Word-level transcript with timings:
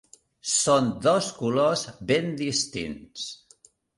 Són 0.51 0.87
dos 1.07 1.27
colors 1.41 1.85
ben 2.13 2.33
distints. 2.41 3.29